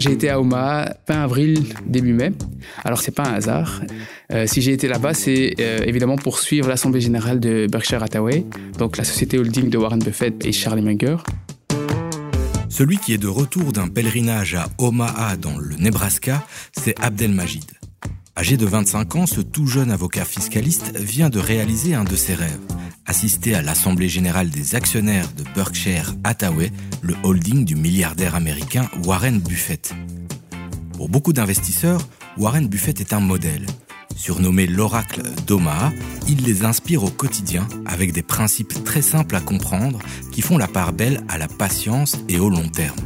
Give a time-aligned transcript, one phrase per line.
[0.00, 2.32] J'ai été à Omaha fin avril, début mai.
[2.84, 3.82] Alors c'est pas un hasard.
[4.32, 8.46] Euh, si j'ai été là-bas, c'est euh, évidemment pour suivre l'assemblée générale de Berkshire Hathaway,
[8.78, 11.18] donc la société holding de Warren Buffett et Charlie Munger.
[12.70, 17.70] Celui qui est de retour d'un pèlerinage à Omaha dans le Nebraska, c'est Abdelmajid.
[18.38, 22.32] Âgé de 25 ans, ce tout jeune avocat fiscaliste vient de réaliser un de ses
[22.32, 22.58] rêves,
[23.10, 26.70] assister à l'Assemblée générale des actionnaires de Berkshire Hathaway,
[27.02, 29.92] le holding du milliardaire américain Warren Buffett.
[30.96, 32.00] Pour beaucoup d'investisseurs,
[32.38, 33.66] Warren Buffett est un modèle.
[34.14, 35.92] Surnommé l'oracle d'Omaha,
[36.28, 39.98] il les inspire au quotidien avec des principes très simples à comprendre
[40.30, 43.00] qui font la part belle à la patience et au long terme.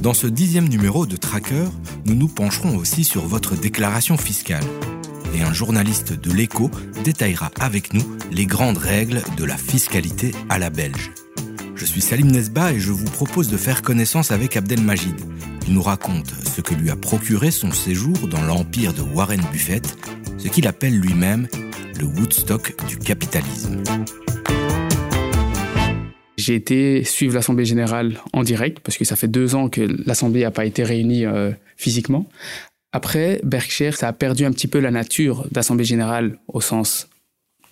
[0.00, 1.66] Dans ce dixième numéro de Tracker,
[2.04, 4.64] nous nous pencherons aussi sur votre déclaration fiscale.
[5.34, 6.70] Et un journaliste de l'écho
[7.04, 11.10] détaillera avec nous les grandes règles de la fiscalité à la belge.
[11.74, 15.20] Je suis Salim Nesba et je vous propose de faire connaissance avec Abdelmajid.
[15.66, 19.96] Il nous raconte ce que lui a procuré son séjour dans l'empire de Warren Buffett,
[20.38, 21.48] ce qu'il appelle lui-même
[21.98, 23.82] le Woodstock du capitalisme.
[26.36, 30.42] J'ai été suivre l'Assemblée générale en direct, parce que ça fait deux ans que l'Assemblée
[30.42, 32.28] n'a pas été réunie euh, physiquement.
[32.92, 37.08] Après, Berkshire, ça a perdu un petit peu la nature d'Assemblée générale au sens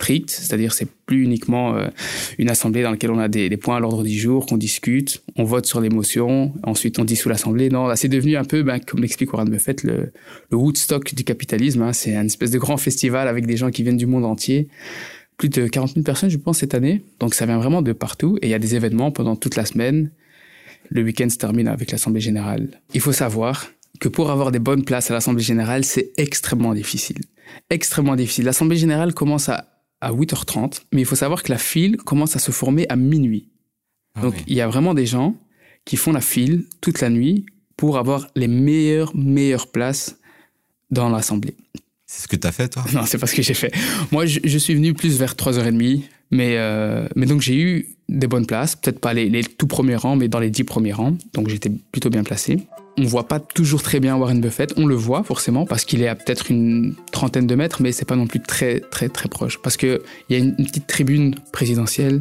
[0.01, 1.89] strict, c'est-à-dire c'est plus uniquement euh,
[2.39, 5.45] une assemblée dans laquelle on a des, points à l'ordre du jour, qu'on discute, on
[5.45, 7.69] vote sur les motions, ensuite on dissout l'assemblée.
[7.69, 10.11] Non, là c'est devenu un peu, ben, comme l'explique Warren Buffett, le,
[10.51, 11.83] le Woodstock du capitalisme.
[11.83, 11.93] Hein.
[11.93, 14.69] C'est une espèce de grand festival avec des gens qui viennent du monde entier
[15.37, 17.03] plus de 40 000 personnes, je pense, cette année.
[17.19, 18.39] Donc ça vient vraiment de partout.
[18.43, 20.11] Et il y a des événements pendant toute la semaine.
[20.91, 22.69] Le week-end se termine avec l'Assemblée générale.
[22.93, 23.67] Il faut savoir
[24.01, 27.19] que pour avoir des bonnes places à l'Assemblée générale, c'est extrêmement difficile.
[27.69, 28.47] Extrêmement difficile.
[28.47, 29.67] L'Assemblée générale commence à,
[30.01, 33.49] à 8h30, mais il faut savoir que la file commence à se former à minuit.
[34.15, 35.37] Ah Donc il y a vraiment des gens
[35.85, 40.17] qui font la file toute la nuit pour avoir les meilleures, meilleures places
[40.91, 41.57] dans l'Assemblée.
[42.07, 42.85] C'est ce que tu as fait, toi?
[42.93, 43.73] Non, c'est pas ce que j'ai fait.
[44.11, 46.03] Moi, je, suis venu plus vers 3h30.
[46.33, 48.77] Mais, euh, mais donc, j'ai eu des bonnes places.
[48.77, 51.17] Peut-être pas les, les, tout premiers rangs, mais dans les 10 premiers rangs.
[51.35, 52.59] Donc, j'étais plutôt bien placé.
[53.01, 54.75] On voit pas toujours très bien Warren Buffett.
[54.77, 58.05] On le voit forcément parce qu'il est à peut-être une trentaine de mètres, mais c'est
[58.05, 59.59] pas non plus très, très, très proche.
[59.63, 62.21] Parce qu'il y a une, petite tribune présidentielle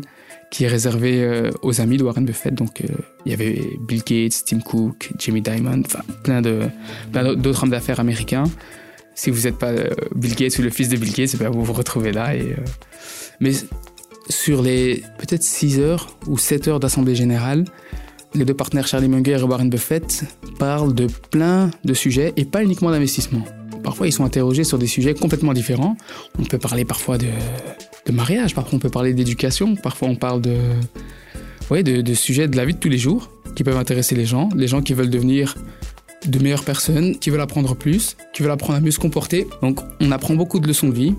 [0.52, 2.56] qui est réservée euh, aux amis de Warren Buffett.
[2.56, 2.88] Donc, euh,
[3.26, 8.46] il y avait Bill Gates, Tim Cook, Jimmy Dimon, enfin, plein d'autres hommes d'affaires américains
[9.20, 11.66] si vous n'êtes pas euh, Bill Gates ou le fils de Bill Gates, eh vous
[11.66, 12.32] vous retrouvez là.
[13.42, 13.52] Mais
[14.30, 17.66] sur les peut-être 6 heures ou 7 heures d'Assemblée générale,
[18.34, 20.24] les deux partenaires Charlie Munger et Warren Buffett
[20.58, 23.44] parlent de plein de sujets et pas uniquement d'investissement.
[23.84, 25.96] Parfois, ils sont interrogés sur des sujets complètement différents.
[26.38, 27.28] On peut parler parfois de,
[28.12, 30.58] mariage, parfois on peut parler d'éducation, parfois on parle de,
[31.72, 34.68] de sujets de la vie de tous les jours qui peuvent intéresser les gens, les
[34.68, 35.56] gens qui veulent devenir
[36.26, 39.48] de meilleures personnes, qui veulent apprendre plus, qui veulent apprendre à mieux se comporter.
[39.62, 41.16] Donc on apprend beaucoup de leçons de vie,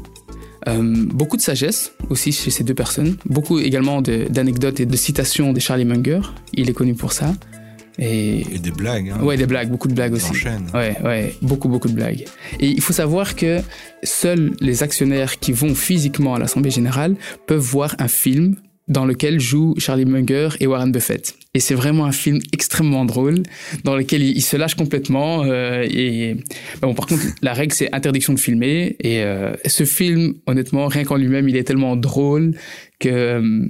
[0.68, 5.52] euh, beaucoup de sagesse aussi chez ces deux personnes, beaucoup également d'anecdotes et de citations
[5.52, 6.20] de Charlie Munger,
[6.52, 7.34] il est connu pour ça.
[7.98, 9.10] Et, des blagues.
[9.10, 9.22] Hein.
[9.22, 10.32] Ouais, des blagues, beaucoup de blagues aussi.
[10.72, 12.24] Ouais, ouais, beaucoup, beaucoup de blagues.
[12.58, 13.60] Et il faut savoir que
[14.02, 17.16] seuls les actionnaires qui vont physiquement à l'Assemblée générale
[17.46, 18.56] peuvent voir un film
[18.90, 21.34] dans lequel jouent Charlie Munger et Warren Buffett.
[21.54, 23.44] Et c'est vraiment un film extrêmement drôle,
[23.84, 25.44] dans lequel il, se lâche complètement.
[25.44, 26.36] Euh, et
[26.82, 28.96] bon, par contre, la règle c'est interdiction de filmer.
[29.00, 32.56] Et euh, ce film, honnêtement, rien qu'en lui-même, il est tellement drôle
[32.98, 33.64] que euh,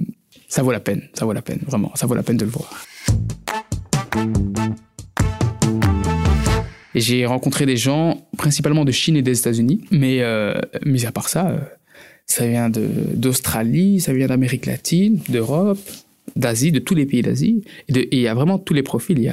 [0.49, 1.07] ça vaut la peine.
[1.13, 1.91] Ça vaut la peine, vraiment.
[1.95, 2.85] Ça vaut la peine de le voir.
[6.95, 10.55] J'ai rencontré des gens, principalement de Chine et des États-Unis, mais euh,
[10.85, 11.57] mis à part ça
[12.31, 15.79] ça vient d'Australie, ça vient d'Amérique latine, d'Europe,
[16.35, 17.63] d'Asie, de tous les pays d'Asie.
[17.89, 19.17] Il y a vraiment tous les profils.
[19.17, 19.29] Il y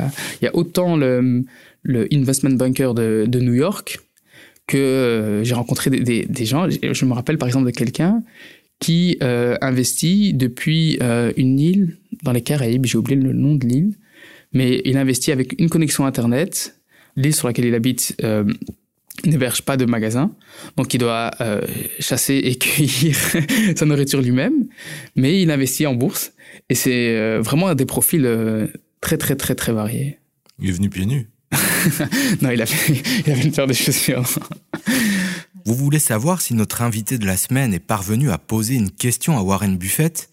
[0.46, 1.44] a, autant le,
[2.12, 4.00] investment banker de, New York
[4.66, 6.68] que euh, j'ai rencontré des, des, gens.
[6.68, 8.22] Je me rappelle par exemple de quelqu'un
[8.80, 12.84] qui euh, investit depuis euh, une île dans les Caraïbes.
[12.84, 13.94] J'ai oublié le nom de l'île,
[14.52, 16.78] mais il investit avec une connexion Internet.
[17.16, 18.14] L'île sur laquelle il habite
[19.24, 20.32] n'héberge pas de magasin,
[20.76, 21.60] donc il doit euh,
[21.98, 23.16] chasser et cueillir
[23.76, 24.66] sa nourriture lui-même,
[25.16, 26.32] mais il investit en bourse
[26.68, 28.66] et c'est euh, vraiment des profils euh,
[29.00, 30.18] très très très très variés.
[30.58, 31.28] Il est venu pieds nus.
[32.42, 32.74] non, il avait,
[33.26, 34.24] il avait une paire de chaussures.
[35.64, 39.36] Vous voulez savoir si notre invité de la semaine est parvenu à poser une question
[39.36, 40.30] à Warren Buffett?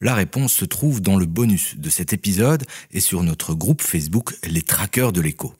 [0.00, 4.34] La réponse se trouve dans le bonus de cet épisode et sur notre groupe Facebook
[4.42, 5.54] Les Traqueurs de l'écho.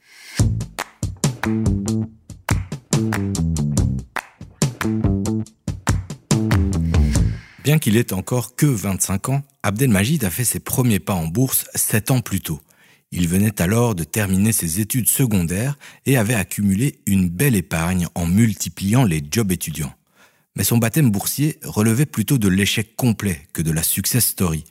[7.65, 11.65] Bien qu'il ait encore que 25 ans, Abdelmajid a fait ses premiers pas en bourse
[11.77, 12.61] 7 ans plus tôt.
[13.13, 18.27] Il venait alors de terminer ses études secondaires et avait accumulé une belle épargne en
[18.27, 19.95] multipliant les jobs étudiants.
[20.57, 24.65] Mais son baptême boursier relevait plutôt de l'échec complet que de la success story.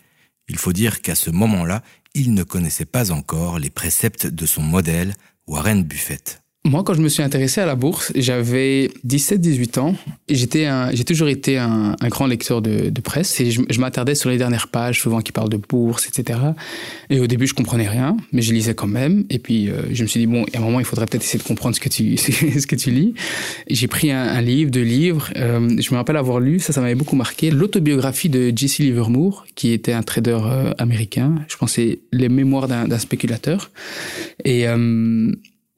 [0.50, 1.84] Il faut dire qu'à ce moment-là,
[2.14, 5.16] il ne connaissait pas encore les préceptes de son modèle,
[5.48, 6.42] Warren Buffett.
[6.64, 9.96] Moi, quand je me suis intéressé à la bourse, j'avais 17-18 ans.
[10.28, 14.38] et J'étais j'ai toujours été un, grand lecteur de, presse et je, m'attardais sur les
[14.38, 16.40] dernières pages, souvent qui parlent de bourse, etc.
[17.10, 19.26] Et au début, je comprenais rien, mais je lisais quand même.
[19.32, 21.40] Et puis, euh, je me suis dit, bon, à un moment, il faudrait peut-être essayer
[21.40, 23.16] de comprendre ce que tu, ce que tu lis.
[23.68, 25.32] J'ai pris un, livre, deux livres.
[25.38, 29.48] Euh, je me rappelle avoir lu, ça, ça m'avait beaucoup marqué, l'autobiographie de Jesse Livermore,
[29.56, 31.44] qui était un trader euh, américain.
[31.48, 33.72] Je pensais les mémoires d'un spéculateur.
[34.46, 34.68] Et,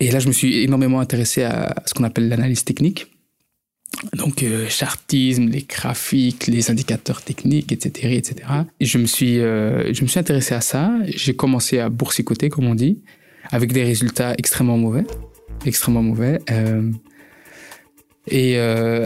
[0.04, 3.08] et là, je me suis énormément intéressé à ce qu'on appelle l'analyse technique.
[4.14, 8.36] Donc, euh, chartisme, les graphiques, les indicateurs techniques, etc., etc.
[8.82, 10.92] Et je me suis, euh, je me suis intéressé à ça.
[11.06, 13.00] J'ai commencé à boursicoter, comme on dit,
[13.52, 15.06] avec des résultats extrêmement mauvais,
[15.66, 16.40] extrêmement mauvais.
[16.52, 16.92] Euh,
[18.28, 18.58] et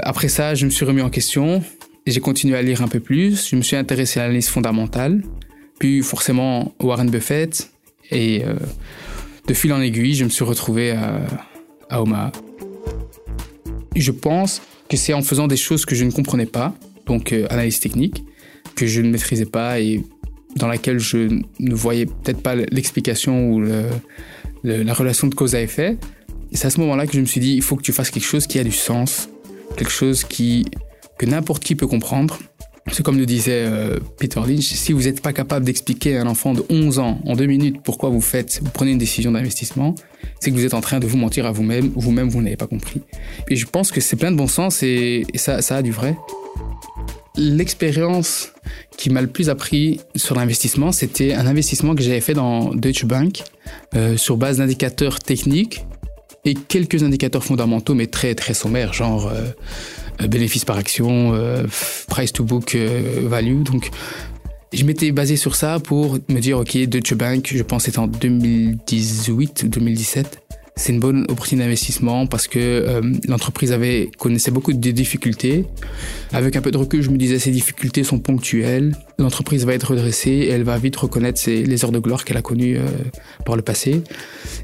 [0.03, 1.63] après ça, je me suis remis en question.
[2.05, 3.49] J'ai continué à lire un peu plus.
[3.49, 5.23] Je me suis intéressé à l'analyse fondamentale,
[5.79, 7.71] puis forcément Warren Buffett
[8.11, 8.43] et
[9.47, 11.25] de fil en aiguille, je me suis retrouvé à,
[11.89, 12.31] à Omaha.
[13.95, 17.47] Je pense que c'est en faisant des choses que je ne comprenais pas, donc euh,
[17.49, 18.23] analyse technique,
[18.75, 20.03] que je ne maîtrisais pas et
[20.55, 23.63] dans laquelle je ne voyais peut-être pas l'explication ou
[24.63, 25.97] la relation de cause à effet.
[26.51, 28.09] Et c'est à ce moment-là que je me suis dit, il faut que tu fasses
[28.09, 29.29] quelque chose qui a du sens,
[29.75, 30.65] quelque chose qui,
[31.19, 32.39] que n'importe qui peut comprendre.
[32.91, 36.27] C'est comme le disait euh, Peter Lynch, si vous n'êtes pas capable d'expliquer à un
[36.27, 39.93] enfant de 11 ans en deux minutes pourquoi vous faites, vous prenez une décision d'investissement,
[40.39, 42.67] c'est que vous êtes en train de vous mentir à vous-même, vous-même vous, n'avez pas
[42.67, 43.01] compris.
[43.49, 46.17] Et je pense que c'est plein de bon sens et, ça, a du vrai.
[47.35, 48.53] L'expérience
[48.97, 53.05] qui m'a le plus appris sur l'investissement, c'était un investissement que j'avais fait dans Deutsche
[53.05, 53.43] Bank
[53.95, 55.85] euh, sur base d'indicateurs techniques
[56.45, 59.47] et quelques indicateurs fondamentaux, mais très très sommaires, genre euh,
[60.25, 61.65] bénéfice par action, euh,
[62.07, 63.63] price to book euh, value.
[63.63, 63.91] Donc,
[64.73, 68.07] je m'étais basé sur ça pour me dire, OK, Deutsche Bank, je pense c'était en
[68.07, 70.46] 2018 ou 2017
[70.77, 75.65] c'est une bonne opportunité d'investissement parce que euh, l'entreprise avait connaissait beaucoup de difficultés.
[76.31, 78.95] Avec un peu de recul, je me disais ces difficultés sont ponctuelles.
[79.17, 82.41] L'entreprise va être redressée et elle va vite reconnaître les heures de gloire qu'elle a
[82.43, 82.85] connues euh,
[83.43, 84.03] par le passé.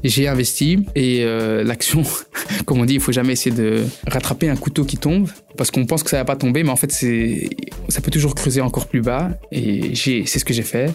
[0.04, 2.04] J'ai investi et euh, l'action,
[2.64, 5.84] comme on dit, il faut jamais essayer de rattraper un couteau qui tombe parce qu'on
[5.84, 9.02] pense que ça va pas tomber, mais en fait ça peut toujours creuser encore plus
[9.02, 9.30] bas.
[9.50, 10.94] Et c'est ce que j'ai fait.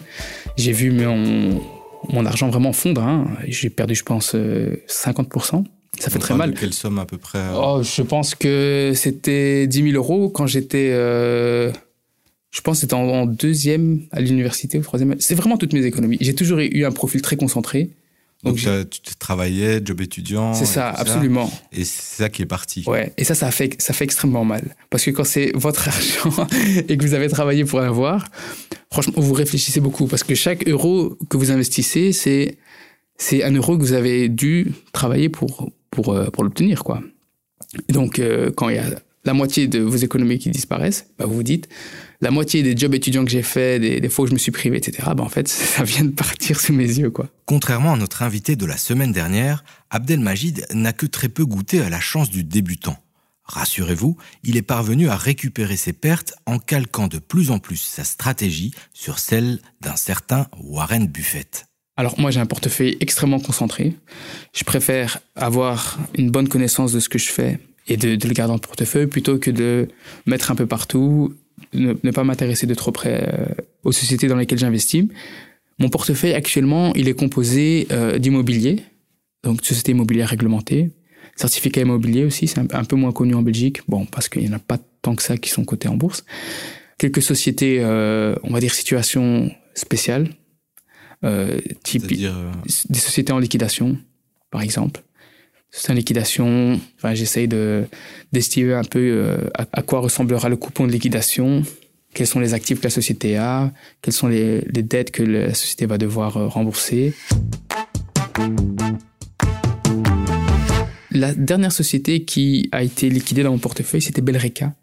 [0.56, 1.60] J'ai vu mon
[2.08, 3.02] mon argent vraiment fondre.
[3.02, 3.26] Hein.
[3.46, 4.36] J'ai perdu, je pense, 50%.
[4.36, 5.62] Euh,
[5.98, 6.54] Ça fait très mal.
[6.54, 10.46] quelle somme à peu près euh oh, Je pense que c'était 10 000 euros quand
[10.46, 10.90] j'étais.
[10.92, 11.72] Euh,
[12.50, 15.16] je pense que c'était en, deuxième à l'université ou troisième.
[15.20, 16.18] C'est vraiment toutes mes économies.
[16.20, 17.90] J'ai toujours eu un profil très concentré.
[18.42, 20.54] Donc, tu travaillais, job étudiant.
[20.54, 21.50] C'est ça, absolument.
[21.72, 22.84] Et c'est ça qui est parti.
[22.86, 24.74] Ouais, et ça, ça fait, ça fait extrêmement mal.
[24.88, 26.46] Parce que quand c'est votre argent
[26.88, 28.28] et que vous avez travaillé pour l'avoir,
[28.90, 30.06] franchement, vous réfléchissez beaucoup.
[30.06, 32.56] Parce que chaque euro que vous investissez, c'est,
[33.18, 37.02] c'est un euro que vous avez dû travailler pour, pour, euh, pour l'obtenir, quoi.
[37.88, 38.86] Et donc, euh, quand il y a
[39.24, 41.68] la moitié de vos économies qui disparaissent, bah vous vous dites,
[42.20, 44.76] la moitié des jobs étudiants que j'ai fait, des, fois où je me suis privé,
[44.76, 47.28] etc., bah en fait, ça vient de partir sous mes yeux, quoi.
[47.46, 51.90] Contrairement à notre invité de la semaine dernière, Abdelmajid n'a que très peu goûté à
[51.90, 52.96] la chance du débutant.
[53.44, 58.04] Rassurez-vous, il est parvenu à récupérer ses pertes en calquant de plus en plus sa
[58.04, 61.66] stratégie sur celle d'un certain Warren Buffett.
[61.96, 63.94] Alors moi j'ai un portefeuille extrêmement concentré.
[64.54, 67.58] Je préfère avoir une bonne connaissance de ce que je fais
[67.88, 69.88] et de, le garder en portefeuille plutôt que de
[70.26, 71.34] mettre un peu partout,
[71.74, 73.46] ne, pas m'intéresser de trop près euh,
[73.84, 75.04] aux sociétés dans lesquelles j'investis.
[75.78, 78.82] Mon portefeuille actuellement, il est composé euh, d'immobilier,
[79.42, 80.90] donc de sociétés immobilières réglementées,
[81.36, 84.56] certificats immobiliers aussi, c'est un, peu moins connu en Belgique, bon parce qu'il n'y en
[84.56, 86.24] a pas tant que ça qui sont cotées en bourse.
[86.98, 90.28] Quelques sociétés, euh, on va dire situation spéciale,
[91.84, 93.98] type des sociétés en liquidation,
[94.50, 95.02] par exemple
[95.70, 96.80] c'est en liquidation.
[97.12, 97.84] J'essaye de
[98.32, 101.62] d'estimer un peu euh, à, quoi ressemblera le coupon de liquidation,
[102.14, 103.72] quels sont les actifs que la société a,
[104.02, 107.14] quelles sont les, les dettes que la société va devoir euh, rembourser?
[111.12, 114.74] La dernière société qui a été liquidée dans mon portefeuille, c'était Belreca.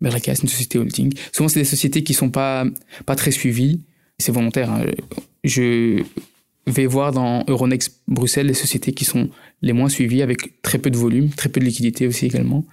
[0.00, 1.14] Belreca, c'est une société holding.
[1.32, 2.66] Souvent, c'est des sociétés qui sont pas
[3.06, 3.80] pas très suivies.
[4.18, 4.70] C'est volontaire.
[4.70, 4.84] Hein.
[5.44, 6.02] Je
[6.66, 9.30] vais voir dans Euronext Bruxelles les sociétés qui sont
[9.62, 12.64] les moins suivies avec très peu de volume, très peu de liquidité aussi également.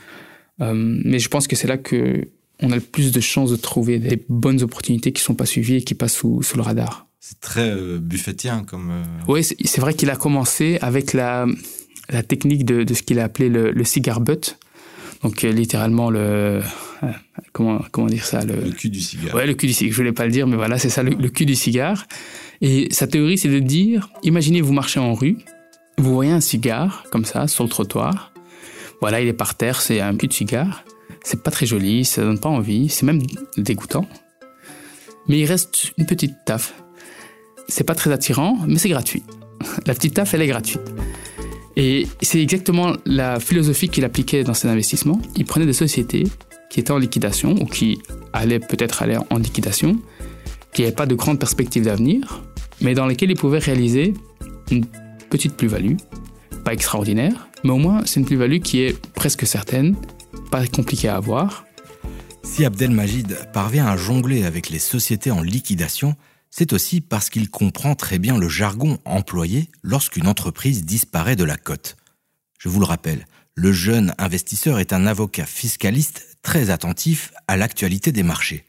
[0.61, 2.27] Euh, mais je pense que c'est là que
[2.61, 5.77] on a le plus de chances de trouver des bonnes opportunités qui sont pas suivies
[5.77, 7.07] et qui passent sous, sous le radar.
[7.19, 8.91] C'est très euh, buffettien comme.
[8.91, 11.45] Euh, oui, c'est vrai qu'il a commencé avec la,
[12.09, 14.57] la technique de, de ce qu'il a appelé le, le cigar butt.
[15.23, 16.61] Donc, euh, littéralement, le.
[17.53, 19.33] comment, comment dire ça le, le cul du cigare.
[19.35, 19.93] Ouais, le cul du cigare.
[19.93, 22.05] Je voulais pas le dire, mais voilà, c'est ça, le, le, cul du cigare.
[22.63, 25.37] Et sa théorie, c'est de dire imaginez, vous marchez en rue,
[25.99, 28.33] vous voyez un cigare, comme ça, sur le trottoir.
[29.01, 30.83] Voilà, il est par terre, c'est un cul de cigare.
[31.23, 33.21] C'est pas très joli, ça donne pas envie, c'est même
[33.57, 34.07] dégoûtant.
[35.27, 36.73] Mais il reste une petite taf
[37.67, 39.23] c'est pas très attirant, mais c'est gratuit.
[39.85, 40.81] La petite taf, elle est gratuite.
[41.75, 45.19] Et c'est exactement la philosophie qu'il appliquait dans ses investissements.
[45.35, 46.25] Il prenait des sociétés
[46.69, 47.99] qui étaient en liquidation ou qui
[48.31, 49.97] allaient peut-être aller en liquidation,
[50.71, 52.43] qui n'avaient pas de grandes perspectives d'avenir,
[52.81, 54.13] mais dans lesquelles il pouvait réaliser
[54.71, 54.85] une
[55.29, 55.95] petite plus-value,
[56.63, 59.95] pas extraordinaire, mais au moins c'est une plus-value qui est presque certaine,
[60.51, 61.65] pas compliquée à avoir.
[62.43, 66.15] Si Abdelmajid parvient à jongler avec les sociétés en liquidation,
[66.49, 71.57] c'est aussi parce qu'il comprend très bien le jargon employé lorsqu'une entreprise disparaît de la
[71.57, 71.95] cote.
[72.59, 73.25] Je vous le rappelle,
[73.55, 78.65] le jeune investisseur est un avocat fiscaliste très attentif à l'actualité des marchés.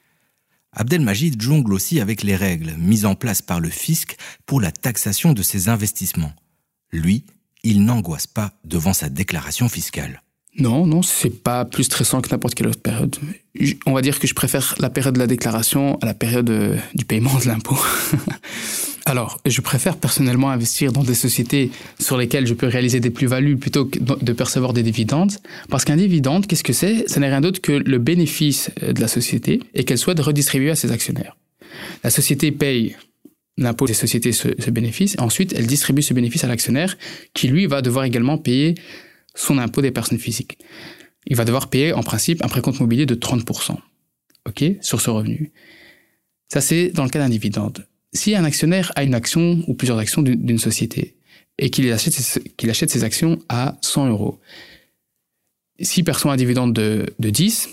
[0.74, 4.16] Abdelmajid jongle aussi avec les règles mises en place par le fisc
[4.46, 6.32] pour la taxation de ses investissements.
[6.92, 7.24] Lui,
[7.62, 10.22] il n'angoisse pas devant sa déclaration fiscale.
[10.58, 13.16] Non, non, c'est pas plus stressant que n'importe quelle autre période.
[13.86, 16.78] On va dire que je préfère la période de la déclaration à la période euh,
[16.94, 17.78] du paiement de l'impôt.
[19.06, 21.70] Alors, je préfère personnellement investir dans des sociétés
[22.00, 25.32] sur lesquelles je peux réaliser des plus-values plutôt que de percevoir des dividendes.
[25.68, 27.06] Parce qu'un dividende, qu'est-ce que c'est?
[27.06, 30.70] Ce n'est rien d'autre que le bénéfice euh, de la société et qu'elle souhaite redistribuer
[30.70, 31.36] à ses actionnaires.
[32.02, 32.96] La société paye
[33.58, 35.16] l'impôt des sociétés ce, ce bénéfice.
[35.16, 36.96] Et ensuite, elle distribue ce bénéfice à l'actionnaire
[37.34, 38.74] qui, lui, va devoir également payer
[39.34, 40.58] son impôt des personnes physiques.
[41.26, 43.76] Il va devoir payer en principe un précompte mobilier de 30%,
[44.48, 45.52] ok, sur ce revenu.
[46.48, 47.86] Ça, c'est dans le cas d'un dividende.
[48.14, 51.16] Si un actionnaire a une action ou plusieurs actions d'une société
[51.58, 54.38] et qu'il achète, ses actions à 100 euros,
[55.80, 57.68] s'il perçoit un dividende de, de 10,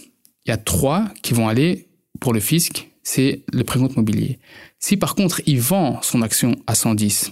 [0.45, 1.87] il y a 3 qui vont aller
[2.19, 4.39] pour le fisc, c'est le précompte mobilier.
[4.79, 7.31] Si par contre il vend son action à 110,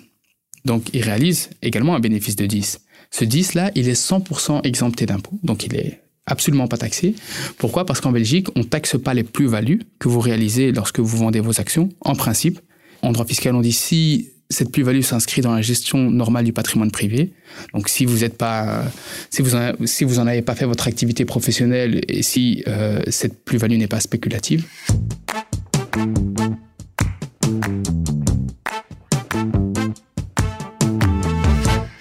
[0.65, 5.37] donc il réalise également un bénéfice de 10, ce 10-là, il est 100% exempté d'impôt,
[5.43, 7.15] donc il est absolument pas taxé.
[7.57, 7.85] Pourquoi?
[7.85, 11.59] Parce qu'en Belgique, on taxe pas les plus-values que vous réalisez lorsque vous vendez vos
[11.59, 11.89] actions.
[12.01, 12.59] En principe,
[13.01, 16.89] en droit fiscal, on dit si cette plus-value s'inscrit dans la gestion normale du patrimoine
[16.89, 17.33] privé.
[17.73, 18.83] Donc, si vous êtes pas,
[19.29, 23.99] si vous avez pas fait votre activité professionnelle et si euh, cette plus-value n'est pas
[23.99, 24.65] spéculative.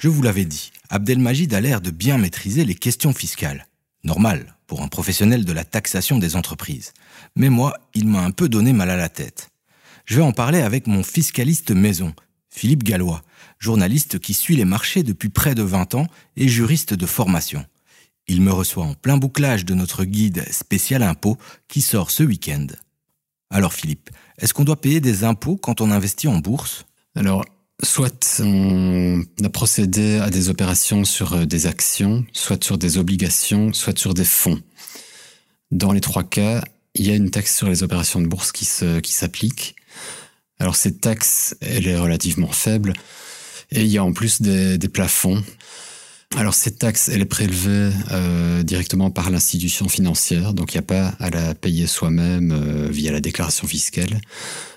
[0.01, 3.67] Je vous l'avais dit, Abdelmajid a l'air de bien maîtriser les questions fiscales.
[4.05, 6.93] Normal pour un professionnel de la taxation des entreprises.
[7.35, 9.49] Mais moi, il m'a un peu donné mal à la tête.
[10.09, 12.15] Je vais en parler avec mon fiscaliste maison,
[12.49, 13.21] Philippe Gallois,
[13.59, 17.63] journaliste qui suit les marchés depuis près de 20 ans et juriste de formation.
[18.27, 21.37] Il me reçoit en plein bouclage de notre guide spécial impôt
[21.69, 22.69] qui sort ce week-end.
[23.51, 26.87] Alors Philippe, est-ce qu'on doit payer des impôts quand on investit en bourse?
[27.15, 27.45] Alors,
[27.85, 33.73] Soit on a procédé à des opérations sur euh, des actions, soit sur des obligations,
[33.73, 34.61] soit sur des fonds.
[35.71, 36.65] Dans les trois cas,
[36.97, 39.77] il y a une taxe sur les opérations de bourse qui se, qui s'applique.
[40.61, 42.93] Alors cette taxe, elle est relativement faible
[43.71, 45.43] et il y a en plus des, plafonds.
[46.37, 50.83] Alors cette taxe, elle est prélevée euh, directement par l'institution financière, donc il n'y a
[50.83, 54.21] pas à la payer soi-même euh, via la déclaration fiscale.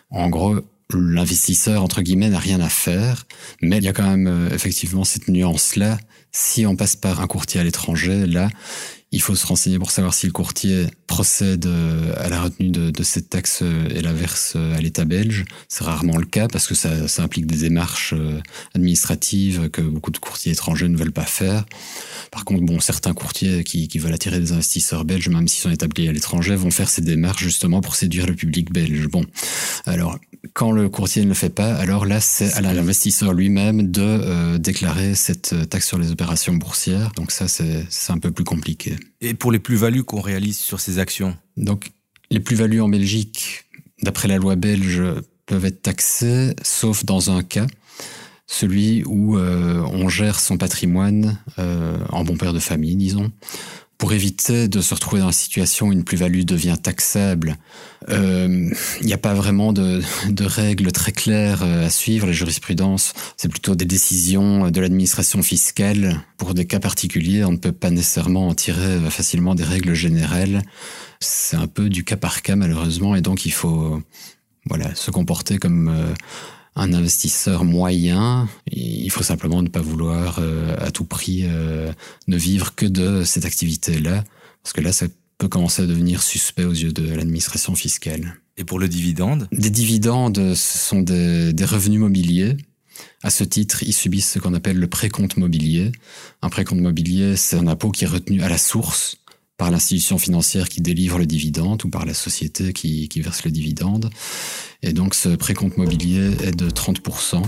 [0.10, 0.60] En gros,
[0.94, 3.25] l'investisseur, entre guillemets, n'a rien à faire,
[3.62, 5.98] mais il y a quand même euh, effectivement cette nuance-là.
[6.32, 8.50] Si on passe par un courtier à l'étranger, là,
[9.12, 13.03] il faut se renseigner pour savoir si le courtier procède euh, à la retenue de,
[13.03, 15.46] cette taxe euh, et la verse à l'État belge.
[15.68, 16.89] C'est rarement le cas parce que ça,
[17.22, 18.13] implique des démarches
[18.74, 21.65] administratives que beaucoup de courtiers étrangers ne veulent pas faire.
[22.32, 26.08] Par contre, bon, certains courtiers qui, veulent attirer des investisseurs belges, même s'ils sont établis
[26.08, 29.08] à l'étranger, vont faire ces démarches justement pour séduire le public belge.
[29.08, 29.25] Bon,
[29.86, 30.18] alors
[30.53, 34.58] quand le courtier ne le fait pas, alors là, c'est à l'investisseur lui-même de euh,
[34.58, 37.12] déclarer cette taxe sur les opérations boursières.
[37.15, 38.96] Donc ça, c'est un peu plus compliqué.
[39.22, 41.91] Et pour les plus-values qu'on réalise sur ces actions Donc,
[42.29, 43.65] les plus-values en Belgique,
[44.03, 45.03] d'après la loi belge,
[45.46, 47.67] peuvent être taxées, sauf dans un cas,
[48.48, 53.31] celui où euh, on gère son patrimoine euh, en bon père de famille, disons
[54.01, 57.58] pour éviter de se retrouver dans la situation où une plus-value devient taxable,
[58.08, 58.72] il euh,
[59.03, 62.25] n'y a pas vraiment de, de, règles très claires euh, à suivre.
[62.25, 66.20] La jurisprudence, c'est plutôt des décisions de l'administration fiscale.
[66.38, 70.63] Pour des cas particuliers, on ne peut pas nécessairement en tirer facilement des règles générales.
[71.20, 74.01] C'est un peu du cas par cas malheureusement, et donc il faut
[74.65, 76.13] voilà se comporter comme euh,
[76.75, 81.92] un investisseur moyen, il faut simplement ne pas vouloir euh, à tout prix euh,
[82.28, 84.24] ne vivre que de cette activité-là,
[84.63, 88.36] parce que là, ça peut commencer à devenir suspect aux yeux de l'administration fiscale.
[88.58, 89.48] Et pour le dividende?
[89.51, 92.56] Des dividendes, ce sont des, des revenus mobiliers.
[93.24, 95.92] À ce titre, ils subissent ce qu'on appelle le précompte mobilier.
[96.42, 99.18] Un précompte mobilier, c'est un impôt qui est retenu à la source
[99.62, 104.10] par l'institution financière qui délivre le dividende ou par la société qui, verse le dividende.
[104.82, 107.44] Et donc ce précompte mobilier est de 30%.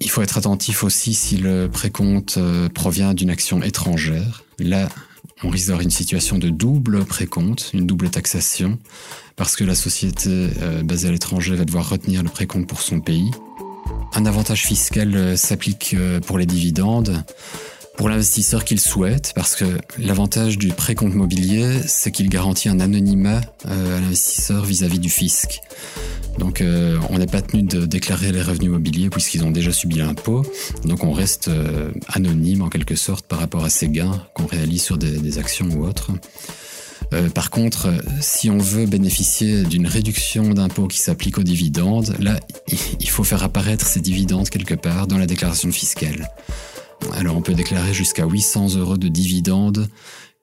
[0.00, 4.44] Il faut être attentif aussi si le précompte euh, provient d'une action étrangère.
[4.58, 4.90] Là,
[5.42, 8.78] on risque d'avoir une situation de double précompte, une double taxation,
[9.34, 13.00] parce que la société euh, basée à l'étranger va devoir retenir le précompte pour son
[13.00, 13.30] pays.
[14.12, 17.24] Un avantage fiscal euh, s'applique pour les dividendes
[17.96, 19.64] pour l'investisseur qu'il souhaite, parce que
[19.98, 25.60] l'avantage du précompte mobilier, c'est qu'il garantit un anonymat euh, à l'investisseur vis-à-vis du fisc.
[26.38, 29.96] Donc euh, on n'est pas tenu de déclarer les revenus mobiliers puisqu'ils ont déjà subi
[29.96, 30.44] l'impôt.
[30.84, 34.82] Donc on reste euh, anonyme en quelque sorte par rapport à ces gains qu'on réalise
[34.82, 36.10] sur des, actions ou autres.
[37.34, 42.40] Par contre, si on veut bénéficier d'une réduction d'impôt qui s'applique aux dividendes, là,
[42.98, 46.28] il faut faire apparaître ces dividendes quelque part dans la déclaration fiscale.
[47.12, 49.88] Alors on peut déclarer jusqu'à 800 euros de dividendes.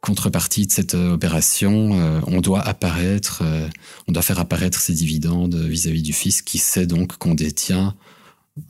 [0.01, 3.69] Contrepartie de cette euh, opération, euh, on doit apparaître, euh,
[4.07, 7.95] on doit faire apparaître ces dividendes vis-à-vis du fisc qui sait donc qu'on détient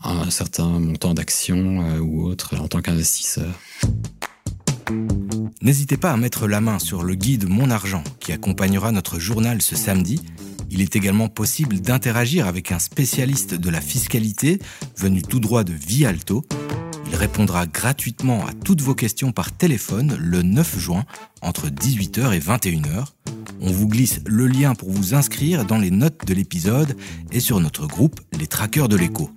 [0.03, 3.51] un certain montant d'actions ou autre en tant qu'investisseur.
[5.61, 9.61] N'hésitez pas à mettre la main sur le guide Mon Argent qui accompagnera notre journal
[9.61, 10.21] ce samedi.
[10.69, 14.59] Il est également possible d'interagir avec un spécialiste de la fiscalité
[14.97, 16.45] venu tout droit de Vialto.
[17.13, 21.03] Il répondra gratuitement à toutes vos questions par téléphone le 9 juin
[21.43, 23.05] entre 18h et 21h.
[23.61, 26.97] On vous glisse le lien pour vous inscrire dans les notes de l'épisode
[27.31, 29.29] et sur notre groupe Les Traqueurs de l'écho.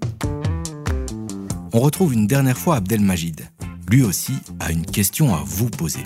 [1.74, 3.42] On retrouve une dernière fois Abdelmajid.
[3.90, 6.00] Lui aussi a une question à vous poser.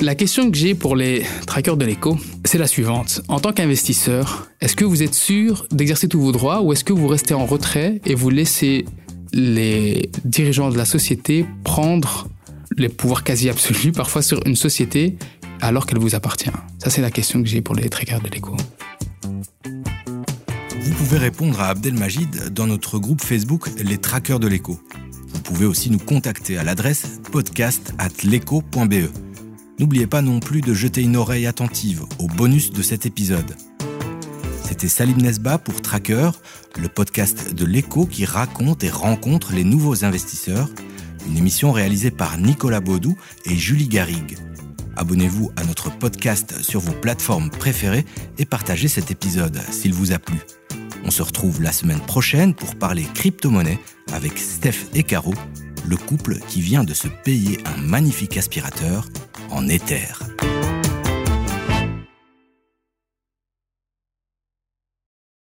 [0.00, 3.22] La question que j'ai pour les traqueurs de l'écho, c'est la suivante.
[3.28, 6.92] En tant qu'investisseur, est-ce que vous êtes sûr d'exercer tous vos droits ou est-ce que
[6.92, 8.84] vous restez en retrait et vous laissez
[9.34, 12.28] les dirigeants de la société prendre
[12.76, 15.16] les pouvoirs quasi absolus parfois sur une société
[15.60, 18.56] alors qu'elle vous appartient Ça, c'est la question que j'ai pour les traqueurs de l'écho.
[19.64, 24.78] Vous pouvez répondre à Abdelmajid dans notre groupe Facebook Les Traqueurs de l'écho.
[25.28, 28.10] Vous pouvez aussi nous contacter à l'adresse podcast at
[29.80, 33.56] N'oubliez pas non plus de jeter une oreille attentive au bonus de cet épisode.
[34.64, 36.30] C'était Salim Nesba pour Tracker,
[36.80, 40.68] le podcast de l'écho qui raconte et rencontre les nouveaux investisseurs,
[41.28, 44.38] une émission réalisée par Nicolas Baudou et Julie Garrigue.
[44.96, 48.06] Abonnez-vous à notre podcast sur vos plateformes préférées
[48.38, 50.38] et partagez cet épisode s'il vous a plu.
[51.04, 53.78] On se retrouve la semaine prochaine pour parler crypto-monnaie
[54.12, 55.34] avec Steph et Caro,
[55.86, 59.08] le couple qui vient de se payer un magnifique aspirateur
[59.50, 60.20] en éther.